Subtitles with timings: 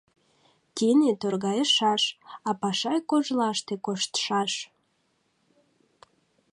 [0.75, 2.03] Тине торгайышаш,
[2.47, 4.53] а Пашай кожлаште коштшаш.